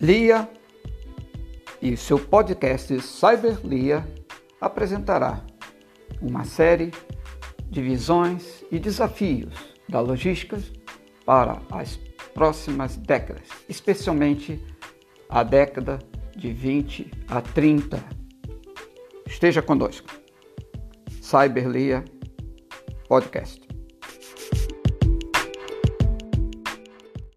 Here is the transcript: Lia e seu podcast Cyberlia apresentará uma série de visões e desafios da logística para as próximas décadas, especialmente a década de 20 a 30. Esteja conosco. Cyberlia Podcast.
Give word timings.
Lia 0.00 0.46
e 1.80 1.96
seu 1.96 2.18
podcast 2.18 3.00
Cyberlia 3.00 4.06
apresentará 4.60 5.42
uma 6.20 6.44
série 6.44 6.92
de 7.70 7.80
visões 7.80 8.62
e 8.70 8.78
desafios 8.78 9.54
da 9.88 10.00
logística 10.00 10.58
para 11.24 11.62
as 11.70 11.98
próximas 12.34 12.96
décadas, 12.96 13.48
especialmente 13.70 14.62
a 15.30 15.42
década 15.42 15.98
de 16.36 16.52
20 16.52 17.10
a 17.28 17.40
30. 17.40 17.98
Esteja 19.26 19.62
conosco. 19.62 20.08
Cyberlia 21.22 22.04
Podcast. 23.08 23.66